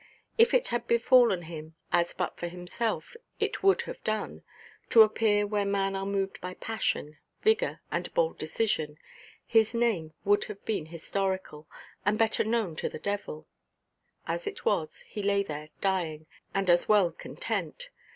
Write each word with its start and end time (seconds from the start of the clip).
If 0.35 0.55
it 0.55 0.69
had 0.69 0.87
befallen 0.87 1.43
him—as 1.43 2.15
but 2.15 2.35
for 2.35 2.47
himself 2.47 3.15
it 3.39 3.61
would 3.61 3.83
have 3.83 4.03
done—to 4.03 5.01
appear 5.03 5.45
where 5.45 5.63
men 5.63 5.95
are 5.95 6.07
moved 6.07 6.41
by 6.41 6.55
passion, 6.55 7.19
vigour, 7.43 7.81
and 7.91 8.11
bold 8.15 8.39
decision, 8.39 8.97
his 9.45 9.75
name 9.75 10.13
would 10.25 10.45
have 10.45 10.65
been 10.65 10.87
historical, 10.87 11.67
and 12.03 12.17
better 12.17 12.43
known 12.43 12.75
to 12.77 12.89
the 12.89 12.97
devil. 12.97 13.45
As 14.25 14.47
it 14.47 14.65
was, 14.65 15.01
he 15.01 15.21
lay 15.21 15.43
there 15.43 15.69
dying, 15.81 16.25
and 16.51 16.67
was 16.67 16.89
well 16.89 17.11
content. 17.11 17.91